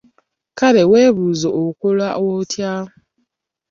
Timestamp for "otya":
2.27-2.73